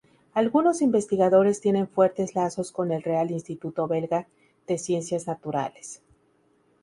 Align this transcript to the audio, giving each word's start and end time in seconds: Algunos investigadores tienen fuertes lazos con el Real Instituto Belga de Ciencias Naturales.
Algunos 0.33 0.81
investigadores 0.81 1.61
tienen 1.61 1.87
fuertes 1.87 2.33
lazos 2.33 2.71
con 2.71 2.91
el 2.91 3.03
Real 3.03 3.29
Instituto 3.29 3.87
Belga 3.87 4.27
de 4.65 4.79
Ciencias 4.79 5.27
Naturales. 5.27 6.01